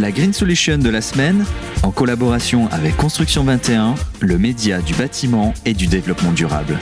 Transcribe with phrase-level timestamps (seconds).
[0.00, 1.44] La Green Solution de la semaine,
[1.82, 6.78] en collaboration avec Construction 21, le média du bâtiment et du développement durable.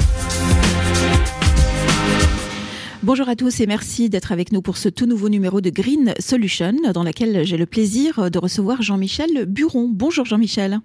[3.02, 6.14] Bonjour à tous et merci d'être avec nous pour ce tout nouveau numéro de Green
[6.20, 9.90] Solution dans lequel j'ai le plaisir de recevoir Jean-Michel Buron.
[9.92, 10.78] Bonjour Jean-Michel.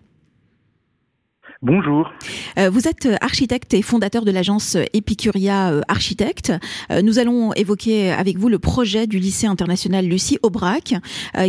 [1.63, 2.11] Bonjour.
[2.59, 6.51] Euh, vous êtes architecte et fondateur de l'agence Epicuria euh, Architecte.
[6.91, 10.95] Euh, nous allons évoquer avec vous le projet du lycée international Lucie Aubrac,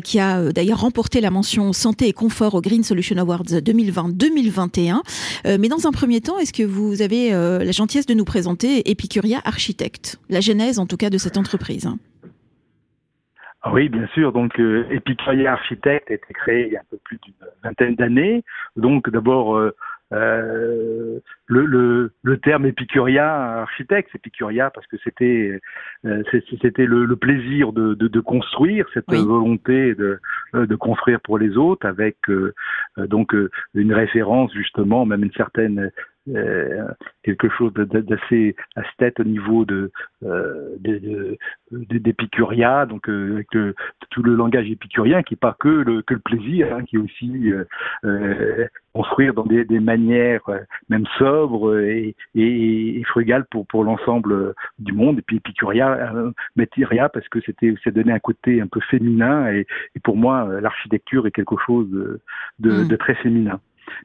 [0.05, 5.01] qui a d'ailleurs remporté la mention santé et confort au Green Solution Awards 2020-2021.
[5.59, 9.41] mais dans un premier temps, est-ce que vous avez la gentillesse de nous présenter Epicuria
[9.45, 11.89] Architecte, la genèse en tout cas de cette entreprise?
[13.67, 14.31] Ah oui, bien sûr.
[14.31, 14.59] Donc,
[14.91, 18.45] Epicuria Architecte a été créé il y a un peu plus d'une vingtaine d'années.
[18.77, 19.75] Donc, d'abord, euh,
[20.11, 25.61] le, le, le, terme épicurien architecte, épicuria parce que c'était
[26.05, 26.23] euh,
[26.63, 30.21] c'était le, le, plaisir de, de, de construire, cette volonté de,
[30.53, 32.53] de construire pour les autres, avec euh,
[32.99, 33.35] donc
[33.75, 35.91] une référence justement, même une certaine euh,
[37.23, 39.91] quelque chose d'assez aesthète au niveau de
[40.25, 40.77] euh,
[41.71, 43.49] d'épicuria, donc euh, avec
[44.11, 46.99] tout le langage épicurien qui n'est pas que le, que le plaisir, hein, qui est
[46.99, 47.53] aussi
[48.05, 50.49] euh, construire dans des, des manières
[50.89, 55.19] même sobres et, et, et frugales pour pour l'ensemble du monde.
[55.19, 56.13] Et puis épicuria,
[56.57, 60.49] métiria parce que c'était ça donnait un côté un peu féminin et, et pour moi
[60.61, 62.21] l'architecture est quelque chose de,
[62.61, 62.89] de, mm.
[62.89, 63.61] de très féminin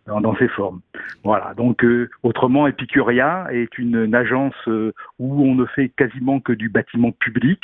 [0.08, 0.82] dans, dans, ses formes.
[1.24, 1.54] Voilà.
[1.56, 6.70] Donc, euh, autrement, Epicuria est une, agence euh, où on ne fait quasiment que du
[6.70, 7.60] bâtiment public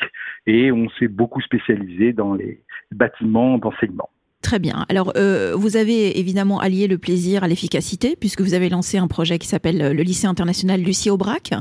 [0.45, 4.09] et on s'est beaucoup spécialisé dans les bâtiments d'enseignement.
[4.41, 4.85] Très bien.
[4.89, 9.07] Alors, euh, vous avez évidemment allié le plaisir à l'efficacité, puisque vous avez lancé un
[9.07, 11.51] projet qui s'appelle le lycée international Lucie Aubrac.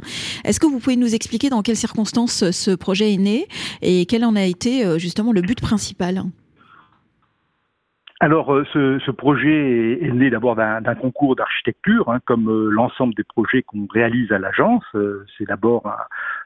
[0.44, 3.46] Est-ce que vous pouvez nous expliquer dans quelles circonstances ce projet est né
[3.80, 6.24] et quel en a été justement le but principal?
[8.20, 13.12] Alors, euh, ce, ce, projet est, né d'abord d'un concours d'architecture, hein, comme euh, l'ensemble
[13.14, 14.84] des projets qu'on réalise à l'agence.
[14.94, 15.82] Euh, c'est d'abord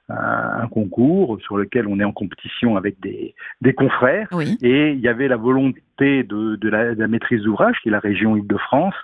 [0.09, 0.15] un,
[0.63, 4.29] un, concours sur lequel on est en compétition avec des, des confrères.
[4.63, 7.93] Et il y avait la volonté de, de, la, de la, maîtrise d'ouvrage, qui est
[7.93, 8.95] la région Île-de-France,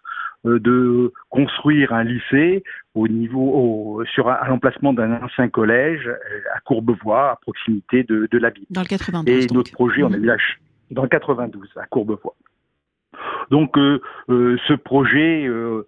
[0.44, 2.64] de construire un lycée
[2.94, 6.10] au niveau au, sur à l'emplacement d'un ancien collège
[6.54, 8.66] à Courbevoie, à proximité de, de la ville.
[8.70, 9.44] Dans le 92.
[9.44, 10.30] Et notre projet, on a eu
[10.90, 12.34] dans le 92 à Courbevoie.
[13.50, 15.86] Donc euh, euh, ce projet, euh,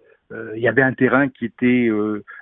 [0.55, 1.89] il y avait un terrain qui était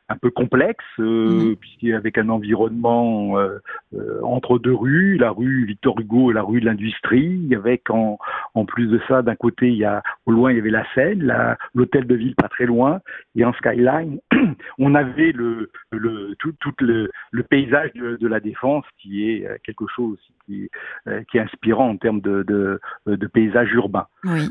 [0.07, 1.55] un peu complexe, euh, mhm.
[1.55, 3.57] puisqu'avec un environnement euh,
[3.95, 8.19] euh, entre deux rues, la rue Victor Hugo et la rue de l'Industrie, avec en,
[8.53, 10.85] en plus de ça, d'un côté, il y a au loin il y avait la
[10.93, 11.33] Seine,
[11.73, 13.01] l'hôtel de ville pas très loin,
[13.35, 14.19] et en skyline,
[14.77, 19.47] on avait le, le tout, tout le, le, paysage de, de, la défense qui est
[19.47, 20.69] euh, quelque chose qui,
[21.07, 24.05] euh, qui est inspirant en termes de, de, de paysage urbain.
[24.23, 24.49] Oui.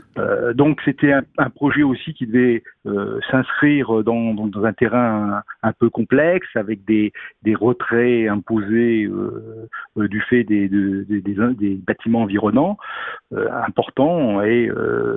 [0.54, 2.62] donc c'était un, un, projet aussi qui devait
[3.30, 7.12] s'inscrire dans, dans, dans un terrain un peu complexe, avec des,
[7.54, 10.68] retraits imposés euh, euh, du fait des,
[11.86, 12.76] bâtiments environnants
[13.32, 14.42] euh, importants.
[14.42, 14.70] Et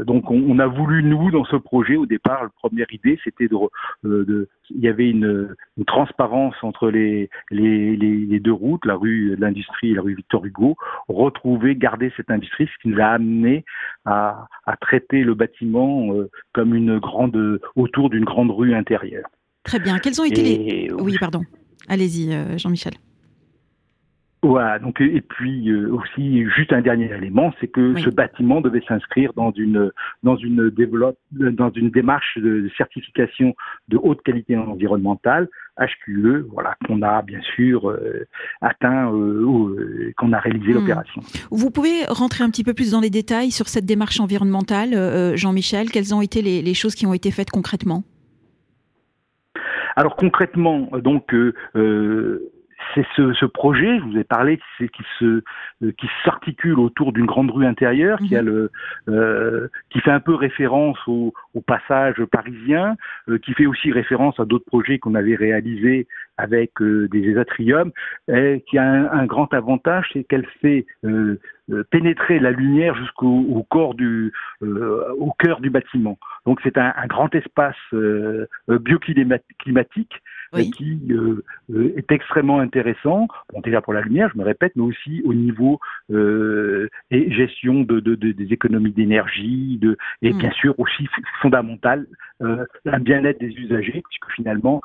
[0.06, 4.48] donc on, a voulu, nous, dans ce projet, au départ, la première idée, c'était de,
[4.70, 5.56] il y avait une,
[5.86, 10.76] transparence entre les, deux routes, la rue de l'Industrie et la rue Victor Hugo,
[11.08, 13.66] retrouver, garder cette industrie, ce qui nous a amené
[14.06, 16.10] à, à traiter le bâtiment
[16.54, 19.28] comme une grande, autour d'une grande rue intérieure.
[19.68, 20.00] Très bien.
[20.00, 20.92] Quels ont été les...
[20.92, 21.42] Oui, pardon.
[21.88, 22.94] Allez-y, euh, Jean-Michel.
[24.44, 28.84] Voilà, donc et puis euh, aussi juste un dernier élément, c'est que ce bâtiment devait
[28.88, 29.92] s'inscrire dans une
[30.22, 33.56] dans une développe dans une démarche de certification
[33.88, 38.28] de haute qualité environnementale HQE, voilà qu'on a bien sûr euh,
[38.62, 40.76] atteint euh, qu'on a réalisé hmm.
[40.76, 41.22] l'opération.
[41.50, 45.90] Vous pouvez rentrer un petit peu plus dans les détails sur cette démarche environnementale, Jean-Michel.
[45.90, 48.04] Quelles ont été les, les choses qui ont été faites concrètement?
[49.98, 52.52] Alors concrètement, donc euh, euh,
[52.94, 55.42] c'est ce, ce, projet, je vous ai parlé, c'est qui se
[55.84, 58.48] euh, qui s'articule autour d'une grande rue intérieure, qui a mhm.
[58.48, 58.72] le
[59.10, 62.96] euh, qui fait un peu référence au, au passage parisien,
[63.28, 66.06] euh, qui fait aussi référence à d'autres projets qu'on avait réalisés
[66.38, 67.92] avec des atriums,
[68.32, 70.86] et qui a un, un grand avantage, c'est qu'elle fait
[71.92, 76.18] pénétrer la lumière jusqu'au corps du au cœur du bâtiment.
[76.46, 77.76] Donc c'est un, un, grand espace
[78.68, 80.22] bioclimatique
[80.56, 84.84] qui euh, euh, est extrêmement intéressant, bon, déjà pour la lumière, je me répète, mais
[84.84, 85.80] aussi au niveau
[86.12, 90.38] euh, et gestion de, de, de des économies d'énergie, de, et mm.
[90.38, 91.08] bien sûr aussi
[91.42, 92.08] fondamental,
[92.42, 94.82] euh, un bien-être des usagers, puisque finalement,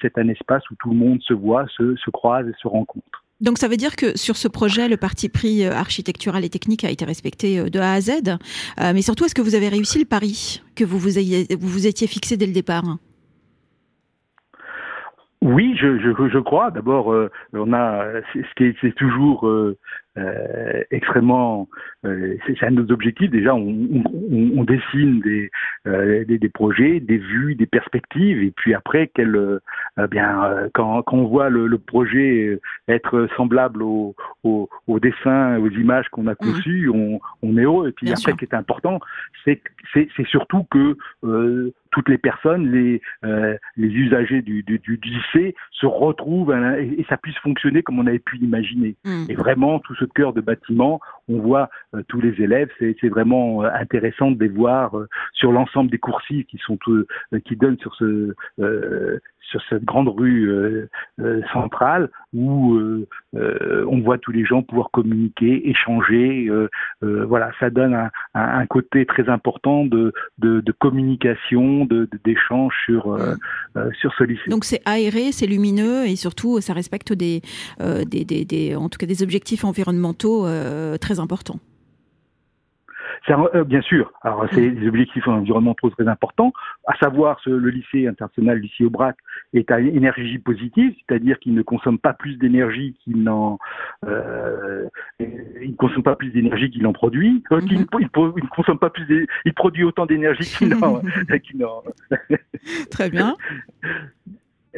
[0.00, 3.24] c'est un espace où tout le monde se voit, se, se croise et se rencontre.
[3.40, 6.90] Donc ça veut dire que sur ce projet, le parti pris architectural et technique a
[6.90, 8.10] été respecté de A à Z.
[8.78, 11.10] mais surtout, est-ce que vous avez réussi le pari que vous vous,
[11.60, 12.98] vous étiez fixé dès le départ?
[15.42, 16.70] Oui, je, je, je crois.
[16.70, 17.14] D'abord,
[17.52, 18.04] on a
[18.34, 19.48] ce qui est, c'est toujours
[20.18, 21.68] euh, extrêmement.
[22.04, 23.30] Euh, c'est un de nos objectifs.
[23.30, 25.50] Déjà, on, on, on dessine des,
[25.86, 29.60] euh, des, des, projets, des vues, des perspectives, et puis après, quel, euh,
[30.10, 32.58] bien, quand, quand, on voit le, le projet
[32.88, 34.14] être semblable au,
[34.44, 36.36] au, au dessin, aux images qu'on a mmh.
[36.36, 37.88] conçues, on, on, est heureux.
[37.88, 39.00] Et puis après, ce qui est important,
[39.44, 39.60] c'est
[39.94, 40.96] c'est surtout que
[41.98, 47.04] toutes les personnes, les, euh, les usagers du, du, du, lycée se retrouvent et, et,
[47.08, 48.94] ça puisse fonctionner comme on avait pu l'imaginer.
[49.04, 49.24] Mmh.
[49.28, 52.68] Et vraiment, tout ce cœur de bâtiment, on voit euh, tous les élèves.
[52.78, 56.78] C'est vraiment euh, intéressant de les voir euh, sur l'ensemble des coursives qui sont
[57.44, 58.34] qui donnent sur ce
[59.50, 60.50] sur cette grande rue
[61.52, 62.78] centrale où
[63.34, 66.50] on voit tous les gens pouvoir communiquer, échanger.
[67.02, 71.86] voilà, ça donne un, côté très important de, de, communication,
[72.24, 73.18] d'échange de, sur
[73.98, 74.50] sur ce lycée.
[74.50, 80.46] Donc c'est aéré, c'est lumineux et surtout ça respecte en tout cas des objectifs environnementaux
[81.00, 81.60] très importants.
[83.30, 86.52] Euh, bien sûr, alors c'est des objectifs environnementaux très importants,
[86.86, 89.16] à savoir ce, le lycée international lycée Aubrac
[89.52, 93.58] est à énergie positive, c'est-à-dire qu'il ne consomme pas plus d'énergie qu'il n'en
[94.06, 94.88] euh,
[95.20, 99.54] il consomme pas plus d'énergie qu'il en produit, euh, il, il, consomme pas plus, il
[99.54, 101.02] produit autant d'énergie qu'il n'en.
[102.90, 103.36] Très bien.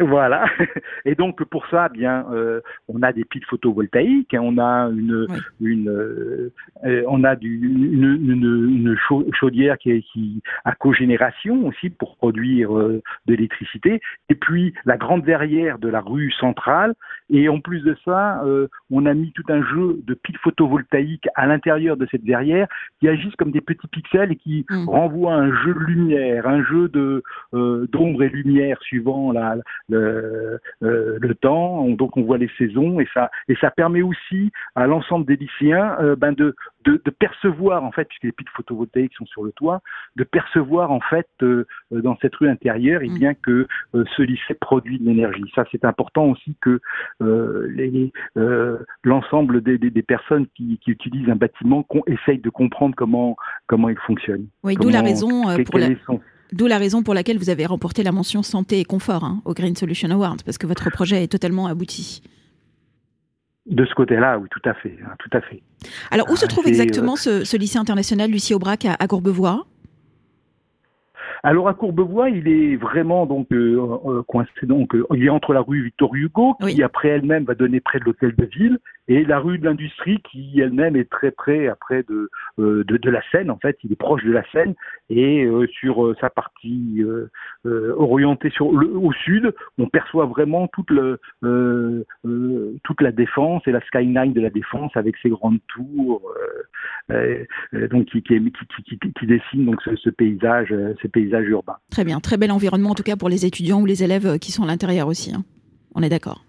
[0.00, 0.47] Voilà.
[1.05, 4.88] Et donc pour ça, eh bien, euh, on a des piles photovoltaïques, hein, on a
[4.88, 5.26] une,
[5.61, 6.50] une
[6.85, 8.97] euh, on a du, une, une,
[9.32, 14.00] chaudière qui, est, qui a cogénération aussi pour produire euh, de l'électricité.
[14.31, 16.94] Et puis la grande verrière de la rue centrale.
[17.32, 21.29] Et en plus de ça, euh, on a mis tout un jeu de piles photovoltaïques
[21.37, 22.67] à l'intérieur de cette verrière
[22.99, 24.88] qui agissent comme des petits pixels et qui mmh.
[24.88, 29.56] renvoient un jeu de lumière, un jeu de d'ombre et lumière suivant la
[29.91, 34.51] le, euh, le temps, donc on voit les saisons et ça et ça permet aussi
[34.75, 36.55] à l'ensemble des lycéens euh, ben de,
[36.85, 39.81] de, de, percevoir en fait puisque les piles photovoltaïques sont sur le toit,
[40.17, 43.19] de percevoir en fait euh, dans cette rue intérieure et eh mm.
[43.19, 45.45] bien que ce lycée produit de l'énergie.
[45.55, 46.81] Ça c'est important aussi que
[49.05, 53.37] l'ensemble des, des, des, personnes qui, qui, utilisent un bâtiment qu'on essaye de comprendre comment
[53.67, 54.47] comment il fonctionne.
[54.63, 55.89] Oui, d'où la raison pour la...
[56.52, 59.55] D'où la raison pour laquelle vous avez remporté la mention santé et confort hein, au
[59.55, 62.23] Green Solution Award, parce que votre projet est totalement abouti.
[63.67, 65.62] De ce côté-là, oui, tout à fait, hein, tout à fait.
[66.11, 69.67] Alors, où se trouve exactement euh, ce, lycée international Lucie Aubrac à, à Courbevoie?
[71.43, 75.55] Alors à Courbevoie, il est vraiment donc euh, euh, coincé donc euh, il est entre
[75.55, 78.79] la rue Victor Hugo qui après elle-même va donner près de l'hôtel de ville
[79.09, 83.23] et la rue de l'industrie qui elle-même est très près après de, de, de la
[83.33, 84.75] Seine en fait, il est proche de la Seine
[85.09, 85.49] et
[85.81, 87.03] sur sa partie
[87.65, 91.19] orientée sur le, au sud, on perçoit vraiment toute le
[92.85, 96.23] toute la défense et la skyline de la défense avec ses grandes tours
[97.91, 98.41] donc qui qui,
[99.19, 101.77] qui, dessine donc ce, ce paysage ce paysage urbain.
[101.91, 104.39] Très bien, très bel environnement en tout cas pour les étudiants ou les élèves euh,
[104.39, 105.33] qui sont à l'intérieur aussi.
[105.35, 105.45] Hein.
[105.95, 106.45] On est d'accord.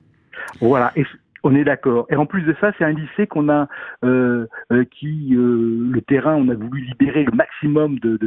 [0.59, 1.05] Voilà, et
[1.43, 2.05] on est d'accord.
[2.09, 3.67] Et en plus de ça, c'est un lycée qu'on a,
[4.03, 8.19] euh, euh, qui euh, le terrain, on a voulu libérer le maximum de,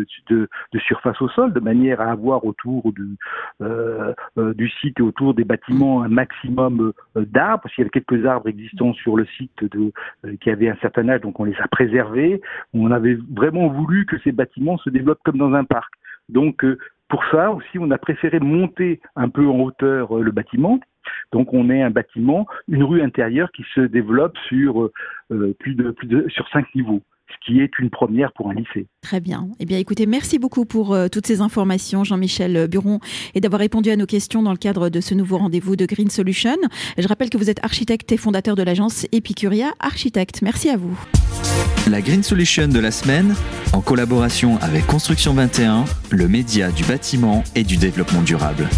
[0.79, 3.17] surface au sol, de manière à avoir autour du,
[3.63, 4.13] euh,
[4.81, 8.93] site et autour des bâtiments un maximum d'arbres, parce qu'il y avait quelques arbres existants
[8.95, 9.65] sur le site
[10.41, 12.41] qui avaient un certain âge, donc on les a préservés.
[12.73, 15.93] On avait vraiment voulu que ces bâtiments se développent comme dans un parc.
[16.29, 16.65] Donc
[17.09, 20.81] pour ça aussi, on a préféré monter un peu en hauteur le bâtiment
[21.33, 24.91] donc on est un bâtiment, une rue intérieure qui se développe sur
[25.31, 28.55] euh, plus de plus de sur cinq niveaux ce qui est une première pour un
[28.55, 28.87] lycée.
[29.03, 29.49] Très bien.
[29.59, 33.01] Eh bien, écoutez, merci beaucoup pour euh, toutes ces informations, Jean-Michel Buron,
[33.35, 36.11] et d'avoir répondu à nos questions dans le cadre de ce nouveau rendez-vous de Green
[36.11, 36.57] Solution.
[36.99, 40.43] Je rappelle que vous êtes architecte et fondateur de l'agence Epicuria Architecte.
[40.43, 40.99] Merci à vous.
[41.91, 43.35] La Green Solution de la semaine,
[43.75, 48.69] en collaboration avec Construction 21, le média du bâtiment et du développement durable.